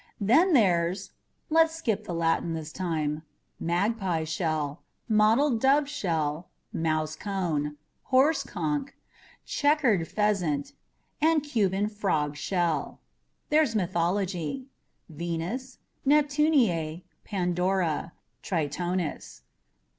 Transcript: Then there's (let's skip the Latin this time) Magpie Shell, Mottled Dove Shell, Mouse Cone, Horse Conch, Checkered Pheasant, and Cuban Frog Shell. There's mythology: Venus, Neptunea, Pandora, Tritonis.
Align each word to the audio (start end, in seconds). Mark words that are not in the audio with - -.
Then 0.19 0.53
there's 0.53 1.11
(let's 1.51 1.75
skip 1.75 2.05
the 2.05 2.13
Latin 2.15 2.55
this 2.55 2.71
time) 2.71 3.21
Magpie 3.59 4.23
Shell, 4.23 4.81
Mottled 5.07 5.61
Dove 5.61 5.87
Shell, 5.87 6.49
Mouse 6.73 7.15
Cone, 7.15 7.77
Horse 8.05 8.41
Conch, 8.43 8.93
Checkered 9.45 10.07
Pheasant, 10.07 10.73
and 11.21 11.43
Cuban 11.43 11.87
Frog 11.87 12.35
Shell. 12.35 12.99
There's 13.49 13.75
mythology: 13.75 14.65
Venus, 15.07 15.77
Neptunea, 16.03 17.03
Pandora, 17.23 18.13
Tritonis. 18.41 19.41